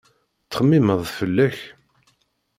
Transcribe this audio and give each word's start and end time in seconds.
Ttxemmimeɣ 0.43 1.01
fell-ak. 1.17 1.57